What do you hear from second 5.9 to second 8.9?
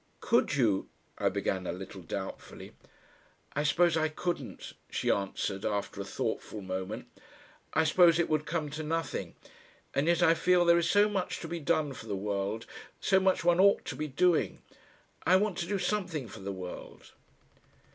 a thoughtful moment. "I suppose it would come to